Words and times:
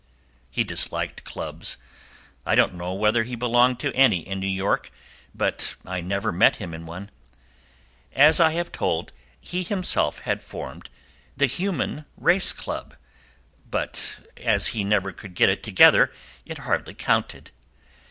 He 0.49 0.63
disliked 0.63 1.23
clubs; 1.23 1.77
I 2.43 2.55
don't 2.55 2.73
know 2.73 2.91
whether 2.91 3.21
he 3.21 3.35
belonged 3.35 3.77
to 3.81 3.93
any 3.95 4.27
in 4.27 4.39
New 4.39 4.47
York, 4.47 4.89
but 5.35 5.75
I 5.85 6.01
never 6.01 6.31
met 6.31 6.55
him 6.55 6.73
in 6.73 6.87
one. 6.87 7.11
As 8.13 8.39
I 8.39 8.49
have 8.53 8.71
told, 8.71 9.13
he 9.39 9.61
himself 9.61 10.21
had 10.21 10.41
formed 10.41 10.89
the 11.37 11.45
Human 11.45 12.05
Race 12.17 12.51
Club, 12.51 12.95
but 13.69 14.21
as 14.37 14.69
he 14.69 14.83
never 14.83 15.11
could 15.11 15.35
get 15.35 15.49
it 15.49 15.61
together 15.61 16.11
it 16.47 16.57
hardly 16.57 16.95
counted. 16.95 17.51